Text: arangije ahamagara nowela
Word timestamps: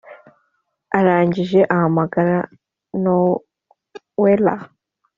arangije 0.97 1.59
ahamagara 1.73 2.37
nowela 3.03 4.55